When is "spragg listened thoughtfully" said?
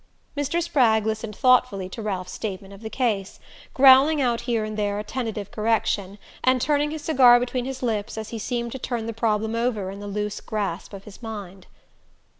0.63-1.87